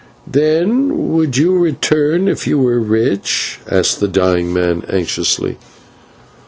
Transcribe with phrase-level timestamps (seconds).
[0.25, 5.59] "Then would you return if you were rich?" asked the dying man anxiously.